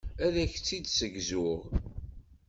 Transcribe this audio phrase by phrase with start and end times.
[0.25, 1.59] Ad ak-tt-id-ssegzuɣ.